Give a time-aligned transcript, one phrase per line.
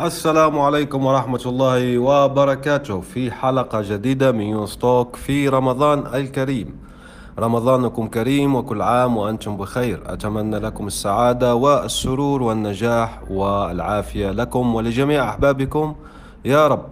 [0.00, 3.00] السلام عليكم ورحمة الله وبركاته.
[3.00, 6.76] في حلقة جديدة من يونستوك في رمضان الكريم.
[7.38, 10.02] رمضانكم كريم وكل عام وأنتم بخير.
[10.06, 15.94] أتمنى لكم السعادة والسرور والنجاح والعافية لكم ولجميع أحبابكم.
[16.44, 16.86] يا رب.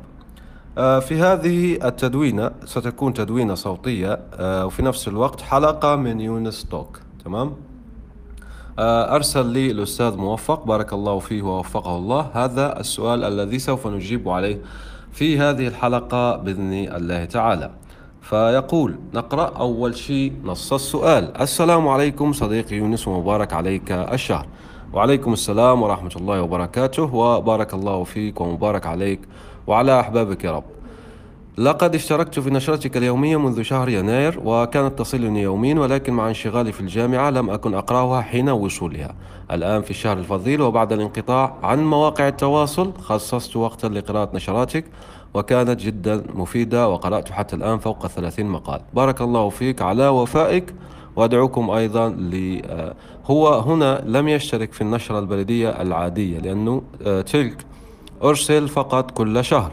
[0.78, 7.00] آه، في هذه التدوينة ستكون تدوينة صوتية آه، وفي نفس الوقت حلقة من يونس توك
[7.24, 7.52] تمام؟
[8.78, 12.30] آه، أرسل لي الأستاذ موفق بارك الله فيه ووفقه الله.
[12.32, 14.58] هذا السؤال الذي سوف نجيب عليه
[15.12, 17.70] في هذه الحلقة بإذن الله تعالى.
[18.22, 21.40] فيقول نقرأ أول شيء نص السؤال.
[21.40, 24.46] السلام عليكم صديقي يونس ومبارك عليك الشهر.
[24.92, 29.20] وعليكم السلام ورحمة الله وبركاته وبارك الله فيك ومبارك عليك
[29.66, 30.75] وعلى أحبابك يا رب.
[31.58, 36.80] لقد اشتركت في نشرتك اليومية منذ شهر يناير وكانت تصلني يوميا ولكن مع انشغالي في
[36.80, 39.14] الجامعة لم أكن أقرأها حين وصولها.
[39.50, 44.84] الآن في الشهر الفضيل وبعد الانقطاع عن مواقع التواصل خصصت وقتا لقراءة نشراتك
[45.34, 48.80] وكانت جدا مفيدة وقرأت حتى الآن فوق 30 مقال.
[48.94, 50.74] بارك الله فيك على وفائك
[51.16, 52.94] وأدعوكم أيضا ل آه،
[53.26, 57.56] هو هنا لم يشترك في النشرة البريدية العادية لأنه آه، تلك
[58.22, 59.72] أرسل فقط كل شهر.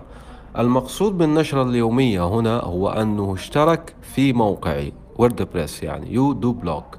[0.58, 6.98] المقصود بالنشرة اليومية هنا هو أنه اشترك في موقعي WordPress يعني يو دو blog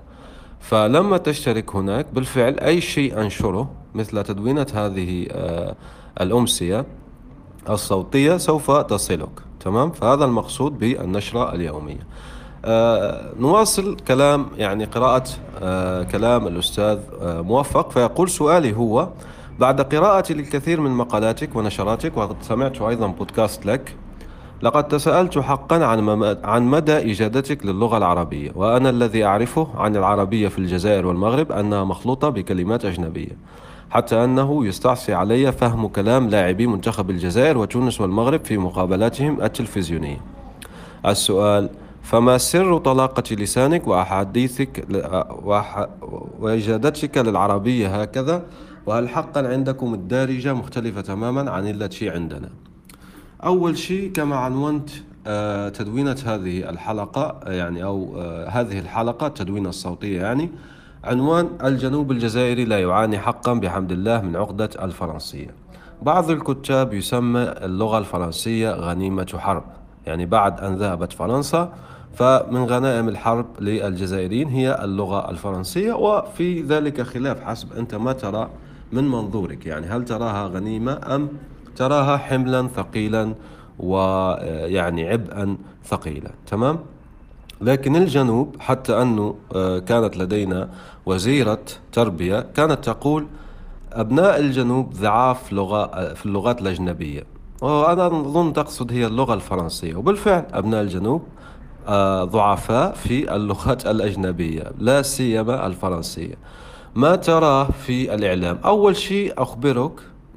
[0.61, 5.75] فلما تشترك هناك بالفعل أي شيء أنشره مثل تدوينة هذه آه،
[6.21, 6.87] الأمسية
[7.71, 9.29] الصوتية سوف تصلك.
[9.61, 12.07] تمام؟ فهذا المقصود بالنشرة اليومية.
[12.65, 15.25] آه نواصل كلام يعني قراءة
[15.63, 17.91] آه كلام الأستاذ موفق.
[17.91, 19.09] فيقول سؤالي هو
[19.59, 23.95] بعد قراءتي للكثير من مقالاتك ونشراتك وقد سمعت أيضا بودكاست لك
[24.63, 30.59] لقد تساءلت حقا عن عن مدى إجادتك للغة العربية وأنا الذي أعرفه عن العربية في
[30.59, 33.37] الجزائر والمغرب أنها مخلوطة بكلمات أجنبية
[33.91, 40.21] حتى أنه يستعصي علي فهم كلام لاعبي منتخب الجزائر وتونس والمغرب في مقابلاتهم التلفزيونية.
[41.07, 41.71] السؤال
[42.03, 44.87] فما سر طلاقة لسانك وأحاديثك
[46.41, 48.43] وإجادتك للعربية هكذا؟
[48.87, 52.49] وهل حقا عندكم الدارجة مختلفة تماما عن التي عندنا؟
[53.45, 54.91] أول شيء كما عنونت
[55.27, 60.51] آه، تدوينة هذه الحلقة يعني أو آه، هذه الحلقة التدوينة الصوتية يعني
[61.05, 65.51] عنوان الجنوب الجزائري لا يعاني حقا بحمد الله من عقدة الفرنسية.
[66.03, 69.65] بعض الكتاب يسمى اللغة الفرنسية غنيمة حرب.
[70.07, 71.73] يعني بعد أن ذهبت فرنسا
[72.15, 78.51] فمن غنائم الحرب للجزائريين هي اللغة الفرنسية وفي ذلك خلاف حسب أنت ما ترى
[78.93, 81.29] من منظورك يعني؟ هل تراها غنيمة أم
[81.77, 83.35] تراها حملا ثقيلا
[83.79, 86.79] ويعني عبئا ثقيلا؟ تمام؟
[87.61, 90.69] لكن الجنوب حتى أنه آه، كانت لدينا
[91.07, 91.59] وزيرة
[91.93, 93.27] تربية كانت تقول
[93.93, 97.25] أبناء الجنوب ضعاف لغة في اللغات الأجنبية.
[97.63, 99.95] وأنا أظن تقصد هي اللغة الفرنسية.
[99.95, 101.23] وبالفعل أبناء الجنوب
[101.89, 106.35] آه، ضعفاء في اللغات الأجنبية لا سيما الفرنسية.
[106.95, 108.59] ما تراه في الإعلام.
[108.65, 109.93] أول شيء أخبرك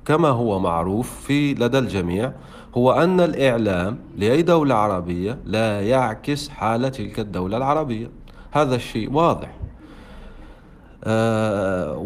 [0.06, 2.32] كما هو معروف في لدى الجميع
[2.78, 8.10] هو أن الإعلام لأي دولة عربية لا يعكس حالة تلك الدولة العربية.
[8.52, 9.52] هذا الشيء واضح.
[11.04, 11.98] آه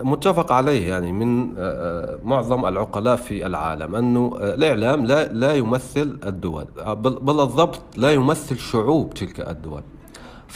[0.00, 6.64] ومتفق عليه يعني من آه معظم العقلاء في العالم أنه الإعلام لا, لا يمثل الدول
[6.96, 9.82] بل الضبط لا يمثل شعوب تلك الدول.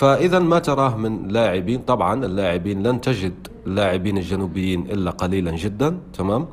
[0.01, 6.47] فإذا ما تراه من لاعبين طبعا اللاعبين لن تجد اللاعبين الجنوبيين إلا قليلا جدا تمام؟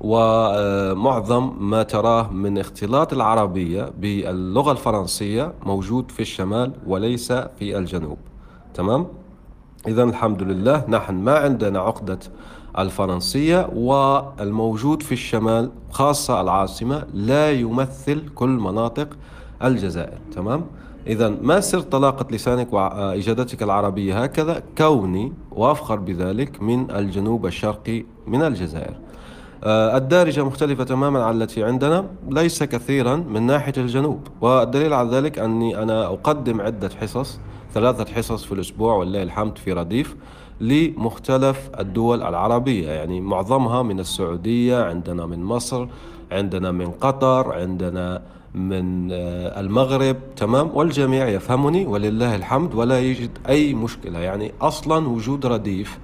[0.00, 8.18] ومعظم ما تراه من اختلاط العربية باللغة الفرنسية موجود في الشمال وليس في الجنوب
[8.74, 9.06] تمام؟
[9.88, 12.18] إذا الحمد لله نحن ما عندنا عقدة
[12.78, 19.08] الفرنسية والموجود في الشمال خاصة العاصمة لا يمثل كل مناطق
[19.62, 20.64] الجزائر تمام؟
[21.06, 28.42] إذا ما سر طلاقة لسانك وإجادتك العربية؟ هكذا كوني وأفخر بذلك من الجنوب الشرقي من
[28.42, 28.94] الجزائر.
[29.64, 34.20] آه، الدارجة مختلفة تماما عن التي عندنا ليس كثيرا من ناحية الجنوب.
[34.40, 37.40] والدليل على ذلك أني أنا أقدم عدة حصص
[37.74, 40.16] ثلاثة حصص في الأسبوع والله الحمد في رديف
[40.60, 42.90] لمختلف الدول العربية.
[42.90, 45.86] يعني معظمها من السعودية عندنا من مصر
[46.34, 48.22] عندنا من قطر عندنا
[48.54, 54.18] من آه، المغرب تمام؟ والجميع يفهمني ولله الحمد ولا يجد أي مشكلة.
[54.18, 55.98] يعني أصلا وجود رديف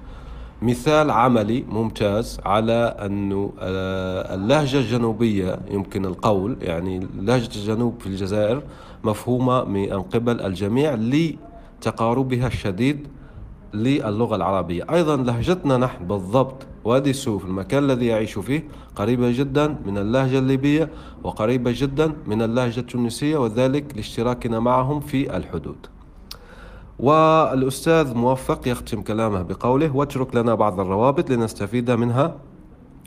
[0.61, 8.63] مثال عملي ممتاز على أنه آه، اللهجة الجنوبية يمكن القول يعني لهجة الجنوب في الجزائر
[9.03, 13.07] مفهومة من قبل الجميع لتقاربها الشديد
[13.73, 14.85] للغة العربية.
[14.93, 20.39] أيضا لهجتنا نحن بالضبط وادي سو في المكان الذي يعيش فيه قريبة جدا من اللهجة
[20.39, 20.89] الليبية
[21.23, 25.87] وقريبة جدا من اللهجة التونسية وذلك لاشتراكنا معهم في الحدود.
[26.99, 32.35] والأستاذ موفق يختم كلامه بقوله واترك لنا بعض الروابط لنستفيد منها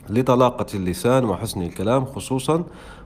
[0.09, 2.63] لطلاقة اللسان وحسن الكلام خصوصا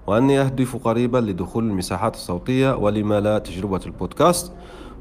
[0.07, 4.51] وأني أهدف قريبا لدخول المساحات الصوتية ولما لا تجربة البودكاست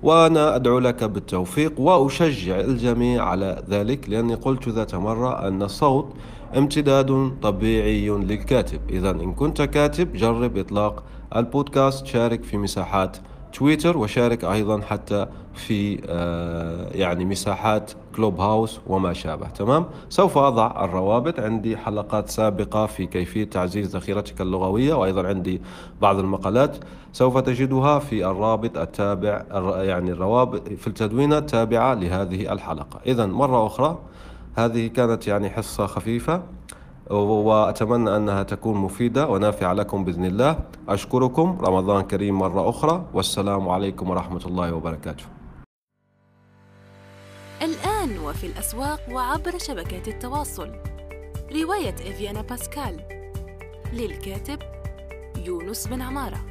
[0.02, 6.12] وأنا أدعو لك بالتوفيق وأشجع الجميع على ذلك لأني قلت ذات مرة أن الصوت
[6.56, 8.80] امتداد طبيعي للكاتب.
[8.90, 11.02] إذا إن كنت كاتب جرب إطلاق
[11.36, 13.16] البودكاست شارك في مساحات
[13.52, 19.49] تويتر وشارك أيضا حتى في آه، يعني مساحات كلوب هاوس وما شابه.
[19.49, 21.41] تمام؟ سوف أضع الروابط.
[21.41, 25.62] عندي حلقات سابقة في كيفية تعزيز ذخيرتك اللغوية وأيضا عندي
[26.03, 26.76] بعض المقالات
[27.12, 29.44] سوف تجدها في الرابط التابع
[29.82, 33.00] يعني الروابط في التدوينة التابعة لهذه الحلقة.
[33.06, 33.99] إذا مرة أخرى
[34.56, 36.43] هذه كانت يعني حصة خفيفة
[37.11, 40.59] وأتمنى أنها تكون مفيدة ونافعة لكم بإذن الله.
[40.88, 41.59] أشكركم.
[41.61, 43.05] رمضان كريم مرة أخرى.
[43.15, 45.38] والسلام عليكم ورحمة الله وبركاته.
[47.69, 50.73] الآن وفي الأسواق وعبر شبكات التواصل.
[51.53, 53.00] رواية إفيانا باسكال.
[53.93, 54.59] للكاتب
[55.44, 56.44] يونس بن عمارة.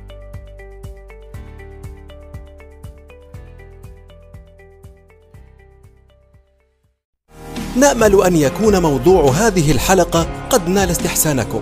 [7.76, 11.62] نأمل أن يكون موضوع هذه الحلقة قد نال استحسانكم.